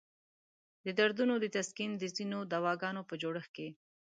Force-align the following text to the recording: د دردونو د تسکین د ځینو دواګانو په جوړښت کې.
د 0.85 0.87
دردونو 0.99 1.33
د 1.39 1.45
تسکین 1.55 1.91
د 1.97 2.03
ځینو 2.15 2.39
دواګانو 2.53 3.01
په 3.09 3.13
جوړښت 3.21 3.51
کې. 3.57 3.67